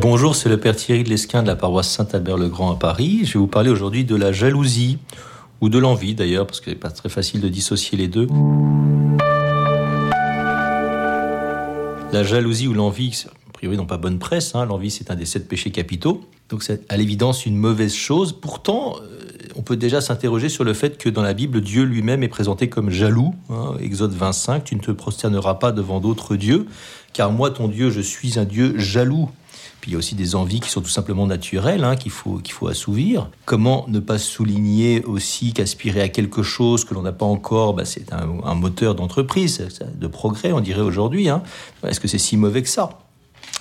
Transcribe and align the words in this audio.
Bonjour, 0.00 0.36
c'est 0.36 0.48
le 0.48 0.60
Père 0.60 0.76
Thierry 0.76 1.02
de 1.02 1.08
l'Esquin 1.08 1.42
de 1.42 1.48
la 1.48 1.56
paroisse 1.56 1.90
Saint-Albert-le-Grand 1.90 2.70
à 2.70 2.76
Paris. 2.76 3.22
Je 3.24 3.32
vais 3.32 3.38
vous 3.40 3.48
parler 3.48 3.68
aujourd'hui 3.68 4.04
de 4.04 4.14
la 4.14 4.30
jalousie, 4.30 4.98
ou 5.60 5.68
de 5.68 5.76
l'envie 5.76 6.14
d'ailleurs, 6.14 6.46
parce 6.46 6.60
que 6.60 6.70
n'est 6.70 6.76
pas 6.76 6.92
très 6.92 7.08
facile 7.08 7.40
de 7.40 7.48
dissocier 7.48 7.98
les 7.98 8.06
deux. 8.06 8.28
La 12.12 12.22
jalousie 12.22 12.68
ou 12.68 12.74
l'envie, 12.74 13.24
a 13.26 13.52
priori, 13.52 13.76
n'ont 13.76 13.86
pas 13.86 13.96
bonne 13.96 14.20
presse. 14.20 14.54
Hein. 14.54 14.66
L'envie, 14.66 14.92
c'est 14.92 15.10
un 15.10 15.16
des 15.16 15.26
sept 15.26 15.48
péchés 15.48 15.72
capitaux. 15.72 16.20
Donc 16.48 16.62
c'est 16.62 16.88
à 16.88 16.96
l'évidence 16.96 17.44
une 17.44 17.56
mauvaise 17.56 17.92
chose. 17.92 18.32
Pourtant, 18.32 18.94
euh, 19.02 19.18
on 19.56 19.62
peut 19.62 19.76
déjà 19.76 20.00
s'interroger 20.00 20.48
sur 20.48 20.62
le 20.62 20.74
fait 20.74 20.96
que 20.96 21.08
dans 21.08 21.22
la 21.22 21.34
Bible, 21.34 21.60
Dieu 21.60 21.82
lui-même 21.82 22.22
est 22.22 22.28
présenté 22.28 22.68
comme 22.68 22.90
jaloux. 22.90 23.34
Hein. 23.50 23.74
Exode 23.80 24.12
25, 24.12 24.62
tu 24.62 24.76
ne 24.76 24.80
te 24.80 24.92
prosterneras 24.92 25.54
pas 25.54 25.72
devant 25.72 25.98
d'autres 25.98 26.36
dieux, 26.36 26.66
car 27.12 27.32
moi, 27.32 27.50
ton 27.50 27.66
Dieu, 27.66 27.90
je 27.90 28.00
suis 28.00 28.38
un 28.38 28.44
Dieu 28.44 28.78
jaloux. 28.78 29.28
Puis 29.80 29.90
il 29.90 29.94
y 29.94 29.96
a 29.96 29.98
aussi 29.98 30.14
des 30.14 30.34
envies 30.34 30.60
qui 30.60 30.70
sont 30.70 30.80
tout 30.80 30.88
simplement 30.88 31.26
naturelles, 31.26 31.84
hein, 31.84 31.96
qu'il 31.96 32.10
faut, 32.10 32.40
faut 32.48 32.68
assouvir. 32.68 33.30
Comment 33.44 33.84
ne 33.88 34.00
pas 34.00 34.18
souligner 34.18 35.04
aussi 35.04 35.52
qu'aspirer 35.52 36.00
à 36.00 36.08
quelque 36.08 36.42
chose 36.42 36.84
que 36.84 36.94
l'on 36.94 37.02
n'a 37.02 37.12
pas 37.12 37.26
encore, 37.26 37.74
bah, 37.74 37.84
c'est 37.84 38.12
un, 38.12 38.54
moteur 38.54 38.94
d'entreprise, 38.94 39.68
de 39.94 40.06
progrès, 40.06 40.52
on 40.52 40.60
dirait 40.60 40.80
aujourd'hui. 40.80 41.28
Hein. 41.28 41.42
Est-ce 41.86 42.00
que 42.00 42.08
c'est 42.08 42.18
si 42.18 42.36
mauvais 42.36 42.62
que 42.62 42.68
ça? 42.68 42.90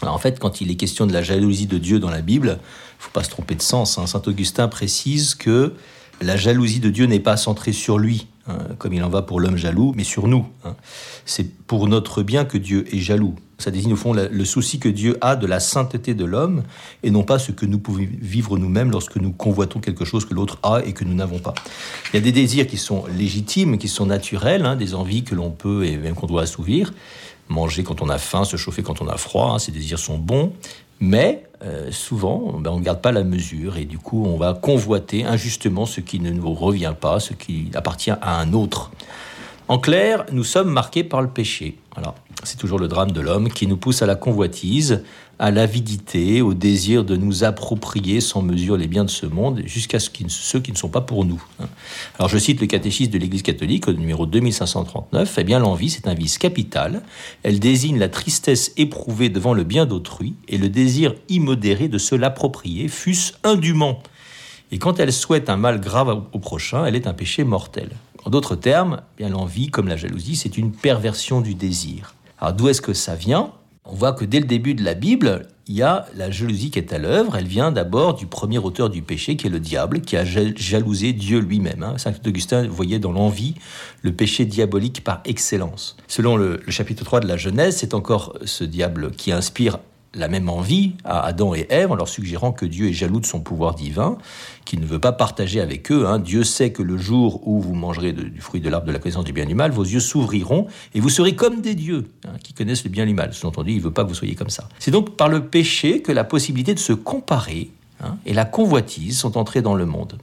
Alors 0.01 0.15
en 0.15 0.19
fait, 0.19 0.39
quand 0.39 0.61
il 0.61 0.71
est 0.71 0.75
question 0.75 1.05
de 1.05 1.13
la 1.13 1.21
jalousie 1.21 1.67
de 1.67 1.77
Dieu 1.77 1.99
dans 1.99 2.09
la 2.09 2.21
Bible, 2.21 2.59
faut 2.99 3.11
pas 3.11 3.23
se 3.23 3.29
tromper 3.29 3.55
de 3.55 3.61
sens. 3.61 3.97
Hein. 3.97 4.07
Saint 4.07 4.21
Augustin 4.25 4.67
précise 4.67 5.35
que 5.35 5.73
la 6.21 6.35
jalousie 6.35 6.79
de 6.79 6.89
Dieu 6.89 7.05
n'est 7.05 7.19
pas 7.19 7.37
centrée 7.37 7.73
sur 7.73 7.97
lui, 7.97 8.27
Hein, 8.49 8.59
comme 8.77 8.93
il 8.93 9.03
en 9.03 9.09
va 9.09 9.23
pour 9.23 9.41
l'homme 9.41 9.57
jaloux, 9.57 9.93
mais 9.95 10.05
sur 10.05 10.27
nous. 10.27 10.45
Hein. 10.63 10.75
C'est 11.25 11.65
pour 11.65 11.87
notre 11.87 12.23
bien 12.23 12.45
que 12.45 12.57
Dieu 12.57 12.85
est 12.93 12.99
jaloux. 12.99 13.35
Ça 13.57 13.71
désigne 13.71 13.93
au 13.93 13.97
fond 13.97 14.13
le 14.13 14.45
souci 14.45 14.79
que 14.79 14.87
Dieu 14.87 15.17
a 15.19 15.35
de 15.35 15.47
la 15.47 15.59
sainteté 15.59 16.13
de 16.13 16.23
l'homme 16.23 16.63
et 17.01 17.09
non 17.09 17.23
pas 17.23 17.39
ce 17.39 17.51
que 17.51 17.65
nous 17.65 17.79
pouvons 17.79 18.05
vivre 18.21 18.57
nous-mêmes 18.57 18.91
lorsque 18.91 19.17
nous 19.17 19.31
convoitons 19.31 19.79
quelque 19.79 20.05
chose 20.05 20.25
que 20.25 20.33
l'autre 20.35 20.59
a 20.61 20.81
et 20.85 20.93
que 20.93 21.03
nous 21.03 21.15
n'avons 21.15 21.39
pas. 21.39 21.55
Il 22.13 22.17
y 22.17 22.19
a 22.19 22.21
des 22.21 22.31
désirs 22.31 22.67
qui 22.67 22.77
sont 22.77 23.05
légitimes, 23.17 23.79
qui 23.79 23.87
sont 23.87 24.05
naturels, 24.05 24.63
hein, 24.63 24.75
des 24.75 24.93
envies 24.93 25.23
que 25.23 25.33
l'on 25.33 25.49
peut 25.49 25.85
et 25.85 25.97
même 25.97 26.13
qu'on 26.13 26.27
doit 26.27 26.43
assouvir. 26.43 26.93
Manger 27.49 27.83
quand 27.83 28.01
on 28.01 28.09
a 28.09 28.19
faim, 28.19 28.43
se 28.43 28.57
chauffer 28.57 28.83
quand 28.83 29.01
on 29.01 29.07
a 29.07 29.17
froid, 29.17 29.57
ces 29.57 29.71
désirs 29.71 29.99
sont 29.99 30.17
bons, 30.17 30.53
mais 30.99 31.43
euh, 31.63 31.91
souvent, 31.91 32.53
ben, 32.59 32.71
on 32.71 32.79
ne 32.79 32.83
garde 32.83 33.01
pas 33.01 33.11
la 33.11 33.23
mesure 33.23 33.77
et 33.77 33.85
du 33.85 33.97
coup, 33.97 34.25
on 34.25 34.37
va 34.37 34.53
convoiter 34.53 35.25
injustement 35.25 35.85
ce 35.85 36.01
qui 36.01 36.19
ne 36.19 36.31
nous 36.31 36.53
revient 36.53 36.93
pas, 36.99 37.19
ce 37.19 37.33
qui 37.33 37.71
appartient 37.73 38.11
à 38.11 38.39
un 38.39 38.53
autre. 38.53 38.91
En 39.69 39.79
clair, 39.79 40.25
nous 40.31 40.45
sommes 40.45 40.69
marqués 40.69 41.03
par 41.03 41.21
le 41.21 41.27
péché. 41.27 41.77
C'est 42.43 42.57
toujours 42.57 42.79
le 42.79 42.87
drame 42.87 43.11
de 43.11 43.19
l'homme 43.19 43.49
qui 43.49 43.67
nous 43.67 43.75
pousse 43.75 44.01
à 44.01 44.05
la 44.05 44.15
convoitise, 44.15 45.03
à 45.39 45.51
l'avidité, 45.51 46.41
au 46.41 46.53
désir 46.53 47.03
de 47.03 47.17
nous 47.17 47.43
approprier 47.43 48.21
sans 48.21 48.41
mesure 48.41 48.77
les 48.77 48.87
biens 48.87 49.03
de 49.03 49.09
ce 49.09 49.25
monde, 49.25 49.63
jusqu'à 49.65 49.99
ce 49.99 50.09
ceux 50.29 50.61
qui 50.61 50.71
ne 50.71 50.77
sont 50.77 50.87
pas 50.87 51.01
pour 51.01 51.25
nous. 51.25 51.43
Hein. 51.59 51.65
Alors 52.17 52.29
je 52.29 52.37
cite 52.37 52.61
le 52.61 52.67
catéchisme 52.67 53.11
de 53.11 53.17
l'Église 53.17 53.41
catholique 53.41 53.89
au 53.89 53.93
numéro 53.93 54.25
2539, 54.25 55.35
eh 55.37 55.43
bien 55.43 55.59
l'envie 55.59 55.89
c'est 55.89 56.07
un 56.07 56.13
vice 56.13 56.37
capital, 56.37 57.01
elle 57.43 57.59
désigne 57.59 57.99
la 57.99 58.07
tristesse 58.07 58.71
éprouvée 58.77 59.27
devant 59.27 59.53
le 59.53 59.65
bien 59.65 59.85
d'autrui 59.85 60.35
et 60.47 60.57
le 60.57 60.69
désir 60.69 61.13
immodéré 61.27 61.89
de 61.89 61.97
se 61.97 62.15
l'approprier, 62.15 62.87
fût-ce 62.87 63.33
indûment. 63.43 64.01
Et 64.71 64.79
quand 64.79 64.99
elle 64.99 65.13
souhaite 65.13 65.49
un 65.49 65.57
mal 65.57 65.79
grave 65.81 66.23
au 66.31 66.39
prochain, 66.39 66.85
elle 66.85 66.95
est 66.95 67.07
un 67.07 67.13
péché 67.13 67.43
mortel. 67.43 67.89
En 68.27 68.29
d'autres 68.29 68.57
termes, 68.57 69.03
eh 69.13 69.23
bien 69.23 69.29
l'envie, 69.29 69.67
comme 69.67 69.87
la 69.87 69.95
jalousie, 69.95 70.35
c'est 70.35 70.57
une 70.57 70.73
perversion 70.73 71.39
du 71.39 71.55
désir. 71.55 72.13
Alors 72.39 72.53
d'où 72.53 72.67
est-ce 72.67 72.81
que 72.81 72.91
ça 72.91 73.15
vient? 73.15 73.53
On 73.85 73.95
voit 73.95 74.11
que 74.11 74.25
dès 74.25 74.41
le 74.41 74.45
début 74.45 74.73
de 74.75 74.83
la 74.83 74.95
Bible, 74.95 75.47
il 75.65 75.75
y 75.75 75.81
a 75.81 76.07
la 76.13 76.29
jalousie 76.29 76.69
qui 76.69 76.77
est 76.77 76.91
à 76.91 76.97
l'œuvre. 76.97 77.37
Elle 77.37 77.47
vient 77.47 77.71
d'abord 77.71 78.15
du 78.15 78.25
premier 78.25 78.57
auteur 78.57 78.89
du 78.89 79.01
péché, 79.01 79.37
qui 79.37 79.47
est 79.47 79.49
le 79.49 79.61
diable, 79.61 80.01
qui 80.01 80.17
a 80.17 80.25
jalousé 80.25 81.13
Dieu 81.13 81.39
lui-même. 81.39 81.83
Hein. 81.83 81.97
Saint 81.97 82.11
Augustin 82.25 82.67
voyait 82.67 82.99
dans 82.99 83.13
l'envie 83.13 83.55
le 84.01 84.11
péché 84.11 84.43
diabolique 84.43 85.05
par 85.05 85.21
excellence. 85.23 85.95
Selon 86.09 86.35
le, 86.35 86.59
le 86.65 86.71
chapitre 86.73 87.05
3 87.05 87.21
de 87.21 87.27
la 87.29 87.37
Genèse, 87.37 87.77
c'est 87.77 87.93
encore 87.93 88.37
ce 88.43 88.65
diable 88.65 89.11
qui 89.11 89.31
inspire 89.31 89.77
la 90.17 90.27
même 90.27 90.49
envie 90.49 90.93
à 91.03 91.21
Adam 91.21 91.55
et 91.55 91.65
Ève 91.69 91.91
en 91.91 91.95
leur 91.95 92.07
suggérant 92.07 92.51
que 92.51 92.65
Dieu 92.65 92.89
est 92.89 92.93
jaloux 92.93 93.19
de 93.19 93.25
son 93.25 93.39
pouvoir 93.39 93.75
divin, 93.75 94.17
qu'il 94.65 94.79
ne 94.79 94.85
veut 94.85 94.99
pas 94.99 95.11
partager 95.11 95.61
avec 95.61 95.91
eux. 95.91 96.05
Hein. 96.07 96.19
Dieu 96.19 96.43
sait 96.43 96.71
que 96.71 96.83
le 96.83 96.97
jour 96.97 97.47
où 97.47 97.59
vous 97.59 97.73
mangerez 97.73 98.13
du 98.13 98.41
fruit 98.41 98.61
de 98.61 98.69
l'arbre 98.69 98.87
de 98.87 98.91
la 98.91 98.99
connaissance 98.99 99.23
du 99.23 99.33
bien 99.33 99.43
et 99.43 99.47
du 99.47 99.55
mal, 99.55 99.71
vos 99.71 99.83
yeux 99.83 99.99
s'ouvriront 99.99 100.67
et 100.93 100.99
vous 100.99 101.09
serez 101.09 101.35
comme 101.35 101.61
des 101.61 101.75
dieux 101.75 102.05
hein, 102.25 102.33
qui 102.43 102.53
connaissent 102.53 102.83
le 102.83 102.89
bien 102.89 103.03
et 103.03 103.07
le 103.07 103.13
mal. 103.13 103.33
Sous-entendu, 103.33 103.71
il 103.71 103.77
ne 103.77 103.83
veut 103.83 103.91
pas 103.91 104.03
que 104.03 104.09
vous 104.09 104.15
soyez 104.15 104.35
comme 104.35 104.49
ça. 104.49 104.67
C'est 104.79 104.91
donc 104.91 105.15
par 105.15 105.29
le 105.29 105.45
péché 105.45 106.01
que 106.01 106.11
la 106.11 106.23
possibilité 106.23 106.73
de 106.73 106.79
se 106.79 106.93
comparer 106.93 107.69
hein, 108.01 108.17
et 108.25 108.33
la 108.33 108.45
convoitise 108.45 109.17
sont 109.17 109.37
entrées 109.37 109.61
dans 109.61 109.75
le 109.75 109.85
monde. 109.85 110.17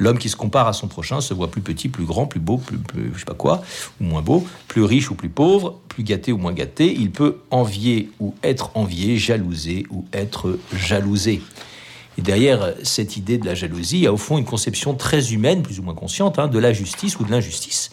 L'homme 0.00 0.18
qui 0.18 0.30
se 0.30 0.36
compare 0.36 0.66
à 0.66 0.72
son 0.72 0.88
prochain 0.88 1.20
se 1.20 1.34
voit 1.34 1.50
plus 1.50 1.60
petit, 1.60 1.88
plus 1.88 2.06
grand, 2.06 2.26
plus 2.26 2.40
beau, 2.40 2.56
plus, 2.56 2.78
je 3.12 3.18
sais 3.18 3.26
pas 3.26 3.34
quoi, 3.34 3.62
ou 4.00 4.04
moins 4.04 4.22
beau, 4.22 4.46
plus 4.66 4.82
riche 4.82 5.10
ou 5.10 5.14
plus 5.14 5.28
pauvre, 5.28 5.78
plus 5.88 6.02
gâté 6.02 6.32
ou 6.32 6.38
moins 6.38 6.54
gâté. 6.54 6.92
Il 6.98 7.10
peut 7.10 7.36
envier 7.50 8.08
ou 8.18 8.34
être 8.42 8.70
envié, 8.74 9.18
jalouser 9.18 9.86
ou 9.90 10.06
être 10.14 10.58
jalousé. 10.74 11.42
Et 12.16 12.22
derrière 12.22 12.72
cette 12.82 13.18
idée 13.18 13.36
de 13.36 13.44
la 13.44 13.54
jalousie, 13.54 13.98
il 13.98 14.02
y 14.04 14.06
a 14.06 14.12
au 14.12 14.16
fond 14.16 14.38
une 14.38 14.46
conception 14.46 14.94
très 14.94 15.34
humaine, 15.34 15.62
plus 15.62 15.78
ou 15.78 15.82
moins 15.82 15.94
consciente, 15.94 16.38
hein, 16.38 16.48
de 16.48 16.58
la 16.58 16.72
justice 16.72 17.20
ou 17.20 17.24
de 17.24 17.30
l'injustice. 17.30 17.90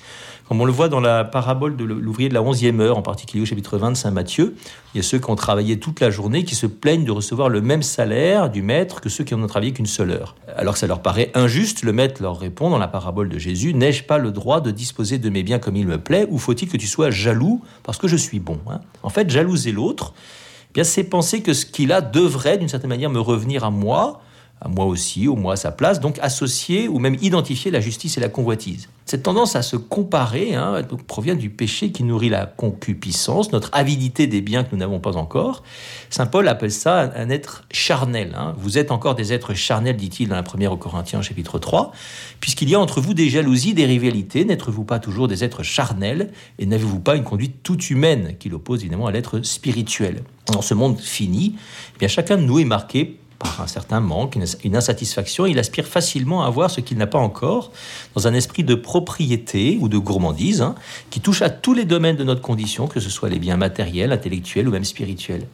Comme 0.48 0.62
on 0.62 0.66
le 0.66 0.72
voit 0.72 0.88
dans 0.88 1.02
la 1.02 1.26
parabole 1.26 1.76
de 1.76 1.84
l'ouvrier 1.84 2.30
de 2.30 2.34
la 2.34 2.42
11e 2.42 2.80
heure, 2.80 2.98
en 2.98 3.02
particulier 3.02 3.44
au 3.44 3.46
chapitre 3.46 3.78
20 3.78 3.92
de 3.92 3.98
Saint 3.98 4.12
Matthieu, 4.12 4.56
il 4.94 4.98
y 4.98 5.00
a 5.02 5.04
ceux 5.04 5.20
qui 5.20 5.30
ont 5.30 5.36
travaillé 5.36 5.78
toute 5.78 6.00
la 6.00 6.10
journée 6.10 6.46
qui 6.46 6.56
se 6.56 6.66
plaignent 6.66 7.04
de 7.04 7.12
recevoir 7.12 7.50
le 7.50 7.60
même 7.60 7.84
salaire 7.84 8.50
du 8.50 8.62
maître 8.62 9.02
que 9.02 9.10
ceux 9.10 9.26
qui 9.26 9.36
n'ont 9.36 9.46
travaillé 9.48 9.74
qu'une 9.74 9.86
seule 9.86 10.12
heure. 10.12 10.36
Alors 10.56 10.76
que 10.76 10.80
ça 10.80 10.88
leur 10.88 11.02
paraît 11.02 11.32
injuste, 11.34 11.84
le 11.84 11.92
maître 11.92 12.22
leur 12.22 12.40
répond 12.40 12.70
dans 12.70 12.78
la 12.78 12.88
parabole 12.88 13.28
de 13.28 13.38
Jésus 13.38 13.74
N'ai-je 13.74 14.06
pas 14.06 14.20
le 14.20 14.32
droit 14.32 14.62
de 14.62 14.72
disposer 14.72 15.18
de 15.18 15.30
mes 15.30 15.44
biens 15.44 15.60
comme 15.60 15.76
il 15.76 15.86
me 15.86 15.98
plaît 15.98 16.26
ou 16.30 16.38
faut-il 16.38 16.70
que 16.70 16.78
tu 16.78 16.88
sois 16.88 17.10
jaloux 17.10 17.62
parce 17.84 17.98
que 17.98 18.08
je 18.08 18.16
suis 18.16 18.40
bon 18.40 18.60
hein? 18.70 18.80
En 19.04 19.10
fait, 19.10 19.30
jalouser 19.30 19.74
l'autre, 19.74 20.14
eh 20.70 20.74
bien 20.76 20.86
c'est 20.86 21.04
penser 21.04 21.42
que 21.42 21.52
ce 21.52 21.66
qu'il 21.66 21.92
a 21.92 22.00
devrait 22.00 22.58
d'une 22.58 22.70
certaine 22.70 22.90
manière 22.90 23.10
me 23.10 23.20
revenir 23.20 23.66
à 23.66 23.70
moi 23.70 24.22
à 24.60 24.68
moi 24.68 24.86
aussi, 24.86 25.28
au 25.28 25.36
moi 25.36 25.54
à 25.54 25.56
sa 25.56 25.72
place, 25.72 26.00
donc 26.00 26.18
associer 26.20 26.88
ou 26.88 27.00
même 27.00 27.18
identifier 27.22 27.72
la 27.72 27.80
justice 27.80 28.18
et 28.18 28.22
la 28.22 28.30
convoitise. 28.30 28.90
Cette 29.06 29.24
tendance 29.24 29.56
à 29.56 29.62
se 29.62 29.78
comparer 29.78 30.54
hein, 30.54 30.82
provient 31.08 31.36
du 31.36 31.50
péché 31.50 31.92
qui 31.92 32.04
nourrit 32.04 32.28
la 32.28 32.46
concupiscence, 32.46 33.54
notre 33.54 33.70
avidité 33.72 34.28
des 34.28 34.42
biens 34.42 34.66
que 34.66 34.70
nous 34.74 34.80
n'avons 34.80 35.00
pas 35.00 35.16
encore. 35.16 35.64
Saint 36.10 36.26
Paul 36.26 36.46
appelle 36.50 36.74
ça 36.74 37.14
un 37.16 37.30
être 37.30 37.64
charnel. 37.72 38.36
Hein. 38.38 38.54
Vous 38.58 38.78
êtes 38.78 38.92
encore 38.92 39.16
des 39.16 39.32
êtres 39.32 39.54
charnels, 39.54 39.96
dit-il 39.96 40.28
dans 40.28 40.36
la 40.36 40.44
première 40.44 40.74
aux 40.74 40.78
Corinthiens 40.78 41.22
chapitre 41.22 41.58
3, 41.58 41.94
puisqu'il 42.42 42.70
y 42.70 42.76
a 42.76 42.80
entre 42.82 43.00
vous 43.00 43.14
des 43.14 43.30
jalousies, 43.30 43.74
des 43.74 43.86
rivalités, 43.86 44.44
n'êtes-vous 44.44 44.84
pas 44.84 45.00
toujours 45.00 45.30
des 45.30 45.46
êtres 45.46 45.64
charnels 45.64 46.32
et 46.60 46.66
n'avez-vous 46.66 47.00
pas 47.00 47.16
une 47.16 47.24
conduite 47.24 47.64
toute 47.64 47.90
humaine 47.90 48.36
qui 48.40 48.50
l'oppose 48.50 48.82
évidemment 48.82 49.08
à 49.08 49.12
l'être 49.12 49.42
spirituel? 49.42 50.24
Dans 50.52 50.62
ce 50.62 50.74
monde 50.74 51.00
fini, 51.00 51.56
eh 51.96 52.00
bien 52.00 52.08
chacun 52.10 52.36
de 52.36 52.44
nous 52.44 52.60
est 52.60 52.66
marqué 52.66 53.20
par 53.40 53.62
un 53.62 53.68
certain 53.68 54.00
manque, 54.00 54.38
une 54.64 54.76
insatisfaction, 54.76 55.46
il 55.46 55.60
aspire 55.60 55.86
facilement 55.86 56.44
à 56.44 56.48
avoir 56.48 56.72
ce 56.72 56.82
qu'il 56.82 56.98
n'a 56.98 57.08
pas 57.08 57.20
encore, 57.20 57.72
dans 58.16 58.28
un 58.28 58.34
esprit 58.34 58.64
de 58.64 58.76
propriété 58.76 59.78
ou 59.80 59.90
de 59.90 59.98
gourmandise, 59.98 60.62
hein, 60.62 60.76
qui 61.10 61.22
touche 61.22 61.42
à 61.42 61.50
tous 61.50 61.74
les 61.74 61.86
domaines 61.86 62.16
de 62.16 62.24
notre 62.24 62.42
condition, 62.42 62.88
que 62.88 63.00
ce 63.00 63.10
soit 63.10 63.30
les 63.30 63.40
biens 63.40 63.58
matériels, 63.58 64.12
intellectuels 64.12 64.68
ou 64.68 64.72
même 64.72 64.86
spirituels. 64.86 65.48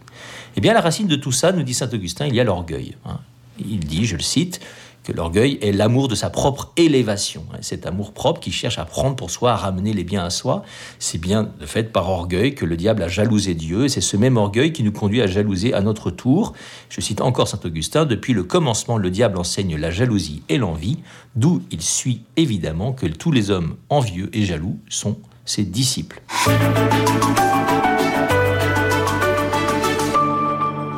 Eh 0.55 0.61
bien, 0.61 0.73
la 0.73 0.81
racine 0.81 1.07
de 1.07 1.16
tout 1.16 1.31
ça, 1.31 1.51
nous 1.51 1.63
dit 1.63 1.73
saint 1.73 1.89
Augustin, 1.91 2.27
il 2.27 2.35
y 2.35 2.39
a 2.39 2.44
l'orgueil. 2.44 2.95
Hein. 3.05 3.19
Il 3.59 3.79
dit, 3.79 4.05
je 4.05 4.15
le 4.15 4.23
cite, 4.23 4.61
que 5.03 5.11
l'orgueil 5.11 5.59
est 5.61 5.71
l'amour 5.71 6.07
de 6.07 6.15
sa 6.15 6.29
propre 6.29 6.71
élévation. 6.77 7.45
Cet 7.61 7.85
amour 7.85 8.13
propre 8.13 8.39
qui 8.39 8.51
cherche 8.51 8.79
à 8.79 8.85
prendre 8.85 9.15
pour 9.15 9.29
soi, 9.29 9.51
à 9.51 9.55
ramener 9.55 9.93
les 9.93 10.03
biens 10.03 10.23
à 10.23 10.29
soi, 10.29 10.63
c'est 10.99 11.17
bien 11.17 11.49
de 11.59 11.65
fait 11.65 11.91
par 11.91 12.09
orgueil 12.09 12.55
que 12.55 12.65
le 12.65 12.77
diable 12.77 13.03
a 13.03 13.07
jalousé 13.07 13.53
Dieu, 13.53 13.85
et 13.85 13.89
c'est 13.89 14.01
ce 14.01 14.17
même 14.17 14.37
orgueil 14.37 14.71
qui 14.71 14.83
nous 14.83 14.91
conduit 14.91 15.21
à 15.21 15.27
jalouser 15.27 15.73
à 15.73 15.81
notre 15.81 16.09
tour. 16.09 16.53
Je 16.89 17.01
cite 17.01 17.21
encore 17.21 17.47
saint 17.47 17.59
Augustin, 17.63 18.05
depuis 18.05 18.33
le 18.33 18.44
commencement, 18.44 18.97
le 18.97 19.09
diable 19.11 19.38
enseigne 19.38 19.75
la 19.75 19.91
jalousie 19.91 20.44
et 20.50 20.57
l'envie, 20.57 21.00
d'où 21.35 21.61
il 21.71 21.81
suit 21.81 22.23
évidemment 22.38 22.94
que 22.94 23.06
tous 23.06 23.31
les 23.31 23.51
hommes 23.51 23.75
envieux 23.89 24.29
et 24.33 24.45
jaloux 24.45 24.79
sont 24.89 25.17
ses 25.45 25.63
disciples. 25.63 26.21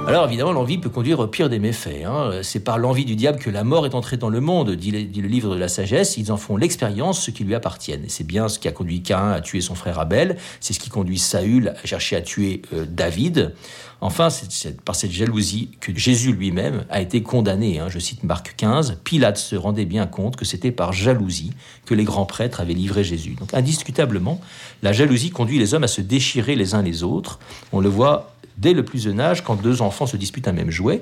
Alors 0.08 0.28
évidemment, 0.28 0.52
l'envie 0.52 0.78
peut 0.78 0.90
conduire 0.90 1.20
au 1.20 1.26
pire 1.26 1.50
des 1.50 1.58
méfaits. 1.58 2.06
Hein. 2.06 2.40
C'est 2.44 2.60
par 2.60 2.78
l'envie 2.78 3.06
du 3.06 3.16
diable 3.16 3.40
que 3.40 3.50
la 3.50 3.64
mort 3.64 3.88
est 3.88 3.96
entrée 3.96 4.18
dans 4.18 4.30
le 4.30 4.40
monde, 4.40 4.70
dit 4.72 4.92
le, 4.92 5.28
livre 5.28 5.56
de 5.56 5.60
la 5.60 5.68
sagesse. 5.68 6.18
Ils 6.18 6.32
en 6.32 6.38
font 6.38 6.58
l'expérience, 6.58 7.24
ce 7.24 7.32
qui 7.32 7.44
lui 7.44 7.56
appartiennent. 7.56 8.06
C'est 8.08 8.24
bien 8.24 8.48
ce 8.48 8.60
qui 8.60 8.68
a 8.68 8.72
conduit 8.72 9.02
Cain 9.02 9.32
à 9.32 9.42
tuer 9.42 9.62
son 9.62 9.74
frère 9.74 9.98
Abel. 9.98 10.38
C'est 10.60 10.74
ce 10.74 10.80
qui 10.80 10.90
conduit 10.90 11.18
Saül 11.18 11.74
à 11.82 11.88
chercher 11.88 12.18
à 12.18 12.22
tuer 12.22 12.62
euh, 12.74 12.86
David. 12.88 13.56
Enfin, 14.02 14.30
c'est 14.30 14.82
par 14.82 14.96
cette 14.96 15.12
jalousie 15.12 15.72
que 15.80 15.96
Jésus 15.96 16.34
lui-même 16.34 16.86
a 16.92 17.02
été 17.02 17.24
condamné. 17.24 17.80
Hein. 17.80 17.88
Je 17.90 17.98
cite 17.98 18.24
Marc 18.24 18.54
15. 18.56 19.00
Pilate 19.04 19.38
se 19.38 19.56
rendait 19.56 19.86
bien 19.86 20.06
compte 20.06 20.36
que 20.36 20.46
c'était 20.46 20.72
par 20.72 20.94
jalousie 20.94 21.54
que 21.86 21.96
les 21.96 22.04
grands 22.04 22.26
prêtres 22.26 22.60
avaient 22.60 22.74
livré 22.74 23.04
Jésus. 23.04 23.36
Donc 23.40 23.54
indiscutablement, 23.54 24.40
la 24.84 24.92
jalousie 24.92 25.32
conduit 25.32 25.58
les 25.58 25.74
hommes 25.74 25.86
à 25.86 25.88
se 25.88 26.02
déchirer 26.02 26.56
les 26.56 26.76
uns 26.76 26.84
les 26.84 27.04
autres. 27.04 27.40
On 27.72 27.80
le 27.80 27.90
voit 27.90 28.35
dès 28.58 28.74
le 28.74 28.84
plus 28.84 29.04
jeune 29.04 29.20
âge 29.20 29.44
quand 29.44 29.62
deux 29.62 29.82
enfants 29.82 30.06
se 30.06 30.18
disputent 30.18 30.48
un 30.48 30.54
même 30.54 30.72
jouet, 30.72 31.02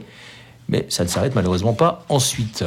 mais 0.69 0.85
ça 0.89 1.03
ne 1.03 1.09
s'arrête 1.09 1.35
malheureusement 1.35 1.73
pas 1.73 2.05
ensuite. 2.09 2.63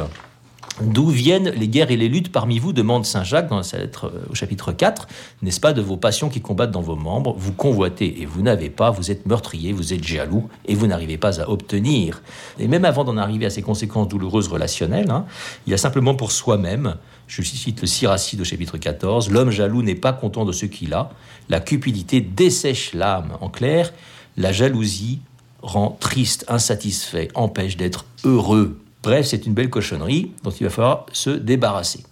D'où 0.81 1.07
viennent 1.07 1.49
les 1.49 1.67
guerres 1.67 1.89
et 1.89 1.97
les 1.97 2.07
luttes 2.07 2.31
parmi 2.31 2.59
vous 2.59 2.71
demande 2.71 3.03
Saint 3.03 3.23
Jacques 3.23 3.49
dans 3.49 3.63
sa 3.63 3.79
lettre 3.79 4.11
euh, 4.13 4.29
au 4.29 4.35
chapitre 4.35 4.71
4. 4.71 5.07
N'est-ce 5.41 5.59
pas 5.59 5.73
de 5.73 5.81
vos 5.81 5.97
passions 5.97 6.29
qui 6.29 6.39
combattent 6.39 6.71
dans 6.71 6.81
vos 6.81 6.95
membres? 6.95 7.33
Vous 7.35 7.51
convoitez 7.51 8.21
et 8.21 8.27
vous 8.27 8.43
n'avez 8.43 8.69
pas, 8.69 8.91
vous 8.91 9.09
êtes 9.09 9.25
meurtrier, 9.25 9.73
vous 9.73 9.93
êtes 9.93 10.03
jaloux 10.03 10.49
et 10.65 10.75
vous 10.75 10.85
n'arrivez 10.85 11.17
pas 11.17 11.41
à 11.41 11.49
obtenir. 11.49 12.21
Et 12.59 12.67
même 12.67 12.85
avant 12.85 13.03
d'en 13.03 13.17
arriver 13.17 13.47
à 13.47 13.49
ces 13.49 13.63
conséquences 13.63 14.07
douloureuses 14.07 14.49
relationnelles, 14.49 15.09
hein, 15.09 15.25
il 15.65 15.71
y 15.71 15.73
a 15.73 15.77
simplement 15.77 16.13
pour 16.13 16.31
soi-même, 16.31 16.95
je 17.27 17.41
cite 17.41 17.81
le 17.81 17.87
Siracide 17.87 18.41
au 18.41 18.45
chapitre 18.45 18.77
14, 18.77 19.31
l'homme 19.31 19.49
jaloux 19.49 19.81
n'est 19.81 19.95
pas 19.95 20.13
content 20.13 20.45
de 20.45 20.51
ce 20.51 20.67
qu'il 20.67 20.93
a, 20.93 21.09
la 21.49 21.59
cupidité 21.59 22.21
dessèche 22.21 22.93
l'âme. 22.93 23.37
En 23.41 23.49
clair, 23.49 23.91
la 24.37 24.51
jalousie 24.51 25.19
rend 25.61 25.97
triste, 25.99 26.45
insatisfait, 26.47 27.29
empêche 27.33 27.75
d'être 27.75 28.05
heureux. 28.23 28.79
Bref, 29.03 29.25
c'est 29.25 29.45
une 29.45 29.53
belle 29.53 29.69
cochonnerie 29.69 30.31
dont 30.43 30.51
il 30.51 30.63
va 30.63 30.69
falloir 30.69 31.05
se 31.11 31.31
débarrasser. 31.31 32.03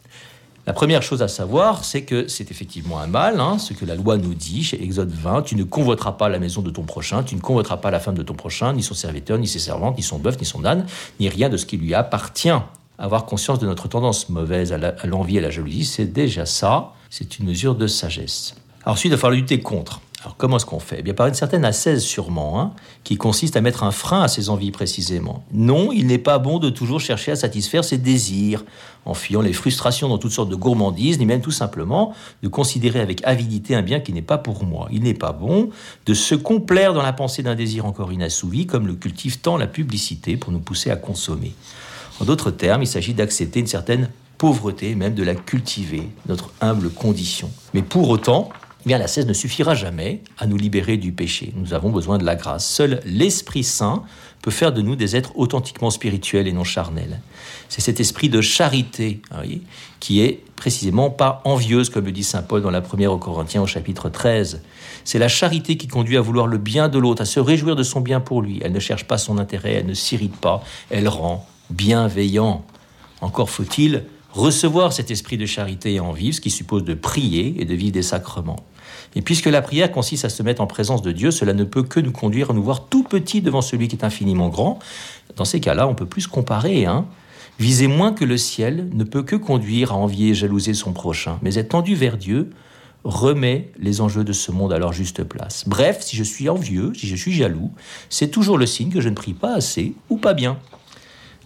La 0.68 0.74
première 0.74 1.04
chose 1.04 1.22
à 1.22 1.27
savoir, 1.27 1.86
c'est 1.86 2.01
que 2.01 2.27
c'est 2.27 2.50
effectivement 2.50 3.00
un 3.00 3.06
mal, 3.06 3.39
hein, 3.39 3.60
ce 3.60 3.74
que 3.74 3.86
la 3.86 3.94
loi 3.94 4.18
nous 4.18 4.33
dit 4.33 4.63
chez 4.63 4.83
Exode 4.83 5.12
20, 5.12 5.44
tu 5.44 5.56
ne 5.56 5.63
convoiteras 5.63 6.13
pas 6.13 6.27
la 6.27 6.39
maison 6.39 6.63
de 6.63 6.72
ton 6.72 6.81
prochain, 6.81 7.22
tu 7.22 7.36
ne 7.36 7.39
convoiteras 7.39 7.77
pas 7.77 7.92
la 7.92 8.00
femme 8.00 8.16
de 8.16 8.24
ton 8.24 8.33
prochain, 8.33 8.74
ni 8.74 8.81
son 8.81 8.95
serviteur, 8.95 9.38
ni 9.38 9.48
ses 9.48 9.60
servantes, 9.60 9.95
ni 9.95 10.01
son 10.01 10.18
bœuf, 10.18 10.39
ni 10.39 10.45
son 10.45 10.66
âne, 10.66 10.88
ni 11.19 11.30
rien 11.30 11.50
de 11.50 11.57
ce 11.57 11.68
qui 11.68 11.78
lui 11.78 11.94
appartient. 11.94 12.50
Avoir 12.98 13.25
conscience 13.25 13.60
de 13.60 13.68
notre 13.68 13.88
tendance 13.88 14.30
mauvaise 14.30 14.74
à 14.74 15.06
l'envie 15.06 15.36
et 15.36 15.39
à 15.39 15.42
la 15.44 15.50
jalousie, 15.51 15.86
c'est 15.86 16.12
déjà 16.12 16.48
ça, 16.48 16.94
c'est 17.12 17.38
une 17.38 17.45
mesure 17.45 17.75
de 17.75 17.86
sagesse. 17.86 18.56
ensuite, 18.88 19.12
il 19.12 19.16
va 19.16 19.18
falloir 19.19 19.39
lutter 19.39 19.60
contre. 19.60 20.01
Alors 20.25 20.38
comment 20.38 20.57
est-ce 20.57 20.66
qu'on 20.66 20.80
fait? 20.80 20.98
Eh 21.00 21.04
bien 21.04 21.13
Par 21.13 21.27
une 21.27 21.36
certaine 21.36 21.63
ascèse 21.63 22.04
sûrement, 22.04 22.60
hein, 22.60 22.72
qui 23.04 23.16
consiste 23.16 23.57
à 23.57 23.62
mettre 23.62 23.83
un 23.83 23.92
frein 23.92 24.24
à 24.24 24.27
ses 24.27 24.50
envies 24.50 24.72
précisément. 24.72 25.44
Non, 25.54 25.92
il 25.92 26.07
n'est 26.07 26.18
pas 26.18 26.39
bon 26.39 26.57
de 26.57 26.72
toujours 26.72 27.00
chercher 27.00 27.31
à 27.31 27.36
satisfaire 27.36 27.83
ses 27.83 28.00
désirs, 28.00 28.66
en 29.06 29.13
fuyant 29.13 29.42
les 29.42 29.54
frustrations 29.54 30.10
dans 30.10 30.18
toutes 30.18 30.31
sortes 30.31 30.50
de 30.50 30.56
gourmandises, 30.56 31.19
ni 31.19 31.27
même 31.27 31.42
tout 31.42 31.51
simplement 31.51 32.16
de 32.42 32.48
considérer 32.48 33.01
avec 33.01 33.24
avidité 33.24 33.75
un 33.75 33.83
bien 33.83 34.00
qui 34.00 34.13
n'est 34.13 34.24
pas 34.24 34.39
pour 34.39 34.63
moi. 34.66 34.88
Il 34.92 35.04
n'est 35.04 35.13
pas 35.13 35.31
bon 35.31 35.69
de 36.07 36.13
se 36.16 36.33
complaire 36.33 36.95
dans 36.95 37.04
la 37.04 37.13
pensée 37.13 37.44
d'un 37.44 37.54
désir 37.54 37.86
encore 37.86 38.12
inassouvi, 38.12 38.66
comme 38.66 38.88
le 38.88 38.95
cultive 38.95 39.42
tant 39.42 39.57
la 39.57 39.68
publicité 39.68 40.38
pour 40.38 40.51
nous 40.51 40.60
pousser 40.60 40.89
à 40.89 40.95
consommer. 40.95 41.54
En 42.19 42.25
d'autres 42.25 42.50
termes, 42.50 42.81
il 42.81 42.88
s'agit 42.88 43.13
d'accepter 43.13 43.60
une 43.60 43.68
certaine 43.68 44.10
pauvreté, 44.39 44.95
même 44.95 45.13
de 45.13 45.24
la 45.24 45.36
cultiver, 45.36 46.10
notre 46.28 46.51
humble 46.62 46.89
condition. 46.89 47.51
Mais 47.75 47.83
pour 47.83 48.10
autant, 48.10 48.50
bien 48.86 48.98
la 48.98 49.08
cesse 49.08 49.26
ne 49.26 49.34
suffira 49.34 49.76
jamais 49.76 50.22
à 50.38 50.46
nous 50.46 50.58
libérer 50.58 50.98
du 50.98 51.12
péché. 51.12 51.54
Nous 51.56 51.74
avons 51.74 51.90
besoin 51.90 52.18
de 52.18 52.26
la 52.26 52.36
grâce. 52.36 52.68
Seul 52.68 53.02
l'Esprit 53.06 53.64
Saint 53.64 54.04
peut 54.42 54.52
faire 54.52 54.72
de 54.72 54.82
nous 54.82 54.96
des 54.96 55.16
êtres 55.16 55.32
authentiquement 55.36 55.90
spirituels 55.90 56.48
et 56.48 56.54
non 56.54 56.64
charnels. 56.64 57.20
C'est 57.68 57.82
cet 57.82 58.00
esprit 58.00 58.30
de 58.30 58.42
charité 58.42 59.22
hein, 59.32 59.42
qui 60.00 60.22
est 60.22 60.44
précisément 60.56 61.10
pas 61.10 61.42
envieuse, 61.46 61.90
comme 61.90 62.06
le 62.06 62.12
dit 62.12 62.24
Saint 62.24 62.44
Paul 62.44 62.62
dans 62.62 62.70
la 62.70 62.82
première 62.82 63.12
aux 63.12 63.18
Corinthiens 63.18 63.64
au 63.64 63.68
chapitre 63.68 64.10
13. 64.10 64.62
C'est 65.04 65.20
la 65.20 65.28
charité 65.28 65.78
qui 65.78 65.88
conduit 65.88 66.18
à 66.18 66.22
vouloir 66.22 66.46
le 66.46 66.60
bien 66.60 66.90
de 66.90 67.00
l'autre, 67.00 67.24
à 67.24 67.26
se 67.26 67.40
réjouir 67.40 67.76
de 67.76 67.84
son 67.84 68.02
bien 68.02 68.20
pour 68.20 68.42
lui. 68.42 68.60
Elle 68.64 68.72
ne 68.72 68.80
cherche 68.80 69.06
pas 69.06 69.18
son 69.18 69.40
intérêt, 69.40 69.74
elle 69.74 69.88
ne 69.88 69.94
s'irrite 69.96 70.36
pas, 70.36 70.64
elle 70.92 71.08
rend 71.08 71.48
bienveillant. 71.72 72.64
Encore 73.22 73.50
faut-il 73.50 74.04
recevoir 74.31 74.94
cet 74.94 75.10
esprit 75.10 75.38
de 75.38 75.46
charité 75.46 75.94
et 75.94 76.00
en 76.00 76.12
vivre, 76.12 76.36
ce 76.36 76.42
qui 76.42 76.52
suppose 76.52 76.84
de 76.84 76.94
prier 76.94 77.56
et 77.60 77.66
de 77.66 77.74
vivre 77.74 77.94
des 77.94 78.04
sacrements. 78.04 78.64
Et 79.15 79.21
puisque 79.21 79.45
la 79.45 79.62
prière 79.62 79.92
consiste 79.92 80.25
à 80.25 80.30
se 80.30 80.44
mettre 80.44 80.62
en 80.62 80.68
présence 80.68 81.01
de 81.01 81.12
Dieu, 81.12 81.31
cela 81.31 81.53
ne 81.53 81.63
peut 81.63 81.83
que 81.83 82.00
nous 82.00 82.12
conduire 82.12 82.51
à 82.51 82.53
nous 82.53 82.63
voir 82.63 82.86
tout 82.86 83.03
petits 83.03 83.42
devant 83.42 83.62
celui 83.62 83.88
qui 83.88 83.95
est 83.95 84.03
infiniment 84.03 84.50
grand. 84.50 84.80
Dans 85.36 85.45
ces 85.45 85.59
cas-là, 85.59 85.88
on 85.88 85.95
peut 85.95 86.06
plus 86.06 86.27
comparer. 86.27 86.86
Hein 86.86 87.06
Viser 87.57 87.88
moins 87.88 88.12
que 88.12 88.25
le 88.25 88.38
ciel 88.38 88.89
ne 88.94 89.06
peut 89.06 89.24
que 89.24 89.38
conduire 89.38 89.94
à 89.94 89.95
envier 89.95 90.30
et 90.30 90.33
jalouser 90.33 90.74
son 90.74 90.92
prochain. 90.92 91.39
Mais 91.42 91.56
être 91.56 91.69
tendu 91.69 91.95
vers 91.95 92.18
Dieu 92.18 92.50
remet 93.06 93.71
les 93.80 94.01
enjeux 94.01 94.24
de 94.24 94.33
ce 94.33 94.51
monde 94.51 94.74
à 94.74 94.80
leur 94.80 94.92
juste 94.92 95.24
place. 95.24 95.63
Bref, 95.68 96.01
si 96.01 96.18
je 96.18 96.24
suis 96.24 96.50
envieux, 96.50 96.92
si 96.95 97.07
je 97.07 97.15
suis 97.15 97.31
jaloux, 97.31 97.71
c'est 98.09 98.30
toujours 98.30 98.57
le 98.57 98.65
signe 98.65 98.92
que 98.92 99.00
je 99.00 99.09
ne 99.09 99.15
prie 99.15 99.33
pas 99.33 99.53
assez 99.53 99.94
ou 100.09 100.18
pas 100.18 100.33
bien. 100.33 100.57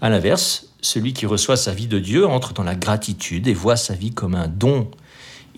À 0.02 0.10
l'inverse, 0.10 0.68
celui 0.82 1.14
qui 1.14 1.26
reçoit 1.26 1.58
sa 1.58 1.74
vie 1.74 1.88
de 1.88 2.00
Dieu 2.00 2.26
entre 2.26 2.54
dans 2.54 2.64
la 2.64 2.76
gratitude 2.76 3.48
et 3.48 3.54
voit 3.54 3.76
sa 3.76 3.94
vie 3.94 4.12
comme 4.12 4.34
un 4.34 4.48
don 4.48 4.90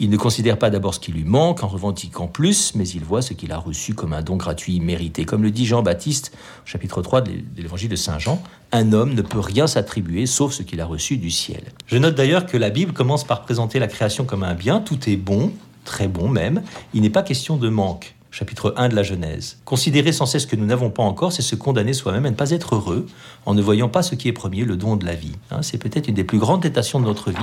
il 0.02 0.10
ne 0.10 0.18
considère 0.18 0.58
pas 0.58 0.72
d'abord 0.72 0.96
ce 0.96 1.00
qui 1.00 1.12
lui 1.12 1.24
manque 1.24 1.64
en 1.64 1.68
revendiquant 1.68 2.26
plus, 2.26 2.74
mais 2.74 2.88
il 2.90 3.04
voit 3.04 3.22
ce 3.22 3.34
qu'il 3.34 3.52
a 3.52 3.60
reçu 3.60 3.94
comme 3.94 4.14
un 4.14 4.24
don 4.24 4.36
gratuit 4.36 4.80
mérité. 4.80 5.26
Comme 5.26 5.44
le 5.44 5.52
dit 5.52 5.68
Jean-Baptiste, 5.68 6.36
chapitre 6.66 7.04
3 7.04 7.22
de 7.22 7.32
l'évangile 7.56 7.90
de 7.90 7.96
Saint 7.96 8.18
Jean, 8.18 8.42
un 8.72 8.94
homme 8.94 9.14
ne 9.14 9.22
peut 9.22 9.40
rien 9.40 9.68
s'attribuer 9.68 10.26
sauf 10.26 10.54
ce 10.54 10.64
qu'il 10.64 10.82
a 10.82 10.88
reçu 10.88 11.18
du 11.18 11.30
ciel. 11.30 11.62
Je 11.86 12.00
note 12.00 12.16
d'ailleurs 12.16 12.48
que 12.48 12.58
la 12.58 12.72
Bible 12.72 12.94
commence 12.94 13.24
par 13.24 13.44
présenter 13.44 13.78
la 13.78 13.86
création 13.86 14.26
comme 14.26 14.42
un 14.42 14.56
bien, 14.56 14.80
tout 14.80 15.08
est 15.08 15.18
bon, 15.18 15.52
très 15.86 16.08
bon 16.08 16.30
même, 16.30 16.64
il 16.96 17.04
n'est 17.04 17.12
pas 17.12 17.22
question 17.22 17.58
de 17.58 17.70
manque 17.70 18.16
chapitre 18.32 18.74
1 18.78 18.88
de 18.90 18.96
la 18.96 19.04
Genèse. 19.04 19.58
Considérer 19.66 20.14
sans 20.14 20.26
cesse 20.26 20.46
que 20.46 20.56
nous 20.56 20.66
n'avons 20.66 20.90
pas 20.90 21.04
encore, 21.04 21.34
c'est 21.34 21.42
se 21.42 21.56
condamner 21.56 21.92
soi-même 21.92 22.26
à 22.26 22.30
ne 22.30 22.36
pas 22.36 22.52
être 22.52 22.76
heureux 22.76 23.06
en 23.46 23.54
ne 23.54 23.62
voyant 23.62 23.90
pas 23.90 24.04
ce 24.04 24.16
qui 24.16 24.30
est 24.30 24.34
premier, 24.34 24.64
le 24.64 24.78
don 24.78 24.96
de 24.96 25.06
la 25.06 25.14
vie. 25.14 25.34
Hein, 25.52 25.62
c'est 25.62 25.78
peut-être 25.78 26.08
une 26.08 26.16
des 26.16 26.24
plus 26.24 26.40
grandes 26.40 26.64
tentations 26.64 27.02
de 27.02 27.06
notre 27.06 27.30
vie 27.32 27.38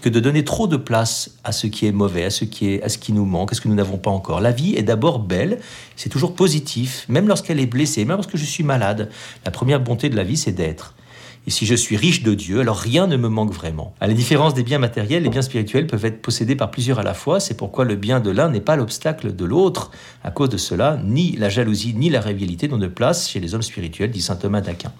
que 0.00 0.08
de 0.08 0.18
donner 0.18 0.44
trop 0.44 0.66
de 0.66 0.76
place 0.76 1.30
à 1.44 1.52
ce 1.52 1.68
qui 1.68 1.86
est 1.86 1.92
mauvais, 1.92 2.24
à 2.24 2.30
ce 2.30 2.44
qui, 2.44 2.72
est, 2.72 2.82
à 2.82 2.88
ce 2.88 2.98
qui 2.98 3.12
nous 3.12 3.24
manque, 3.24 3.52
à 3.52 3.54
ce 3.54 3.60
que 3.60 3.68
nous 3.68 3.76
n'avons 3.76 3.98
pas 3.98 4.10
encore. 4.10 4.40
La 4.40 4.50
vie 4.50 4.74
est 4.74 4.82
d'abord 4.82 5.20
belle, 5.20 5.60
c'est 5.94 6.08
toujours 6.08 6.34
positif, 6.34 7.06
même 7.08 7.28
lorsqu'elle 7.28 7.60
est 7.60 7.66
blessée, 7.66 8.04
même 8.04 8.16
lorsque 8.16 8.36
je 8.36 8.44
suis 8.44 8.64
malade. 8.64 9.10
La 9.44 9.52
première 9.52 9.80
bonté 9.80 10.08
de 10.08 10.16
la 10.16 10.24
vie, 10.24 10.36
c'est 10.36 10.52
d'être. 10.52 10.94
Et 11.46 11.50
si 11.50 11.66
je 11.66 11.74
suis 11.74 11.96
riche 11.96 12.22
de 12.22 12.34
Dieu, 12.34 12.60
alors 12.60 12.76
rien 12.76 13.08
ne 13.08 13.16
me 13.16 13.28
manque 13.28 13.52
vraiment. 13.52 13.94
À 14.00 14.06
la 14.06 14.14
différence 14.14 14.54
des 14.54 14.62
biens 14.62 14.78
matériels, 14.78 15.24
les 15.24 15.28
biens 15.28 15.42
spirituels 15.42 15.88
peuvent 15.88 16.04
être 16.04 16.22
possédés 16.22 16.54
par 16.54 16.70
plusieurs 16.70 17.00
à 17.00 17.02
la 17.02 17.14
fois. 17.14 17.40
C'est 17.40 17.56
pourquoi 17.56 17.84
le 17.84 17.96
bien 17.96 18.20
de 18.20 18.30
l'un 18.30 18.48
n'est 18.48 18.60
pas 18.60 18.76
l'obstacle 18.76 19.34
de 19.34 19.44
l'autre. 19.44 19.90
À 20.22 20.30
cause 20.30 20.50
de 20.50 20.56
cela, 20.56 21.00
ni 21.04 21.32
la 21.32 21.48
jalousie 21.48 21.94
ni 21.94 22.10
la 22.10 22.20
rivalité 22.20 22.68
n'ont 22.68 22.78
de 22.78 22.86
place 22.86 23.28
chez 23.28 23.40
les 23.40 23.54
hommes 23.54 23.62
spirituels, 23.62 24.12
dit 24.12 24.22
saint 24.22 24.36
Thomas 24.36 24.60
d'Aquin. 24.60 24.92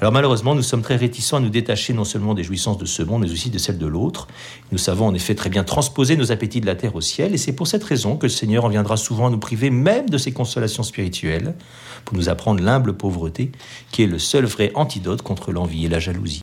Alors 0.00 0.12
malheureusement, 0.12 0.54
nous 0.54 0.62
sommes 0.62 0.82
très 0.82 0.96
réticents 0.96 1.38
à 1.38 1.40
nous 1.40 1.48
détacher 1.48 1.94
non 1.94 2.04
seulement 2.04 2.34
des 2.34 2.44
jouissances 2.44 2.76
de 2.76 2.84
ce 2.84 3.02
monde, 3.02 3.22
mais 3.22 3.32
aussi 3.32 3.48
de 3.48 3.58
celles 3.58 3.78
de 3.78 3.86
l'autre. 3.86 4.28
Nous 4.72 4.78
savons 4.78 5.06
en 5.06 5.14
effet 5.14 5.34
très 5.34 5.48
bien 5.48 5.64
transposer 5.64 6.16
nos 6.16 6.32
appétits 6.32 6.60
de 6.60 6.66
la 6.66 6.74
terre 6.74 6.96
au 6.96 7.00
ciel, 7.00 7.32
et 7.32 7.38
c'est 7.38 7.54
pour 7.54 7.66
cette 7.66 7.84
raison 7.84 8.16
que 8.16 8.26
le 8.26 8.30
Seigneur 8.30 8.66
en 8.66 8.68
viendra 8.68 8.98
souvent 8.98 9.28
à 9.28 9.30
nous 9.30 9.38
priver 9.38 9.70
même 9.70 10.10
de 10.10 10.18
ses 10.18 10.32
consolations 10.32 10.82
spirituelles, 10.82 11.54
pour 12.04 12.16
nous 12.16 12.28
apprendre 12.28 12.62
l'humble 12.62 12.92
pauvreté, 12.92 13.52
qui 13.90 14.02
est 14.02 14.06
le 14.06 14.18
seul 14.18 14.44
vrai 14.44 14.70
antidote 14.74 15.22
contre 15.22 15.50
l'envie 15.50 15.77
et 15.84 15.88
la 15.88 15.98
jalousie. 15.98 16.36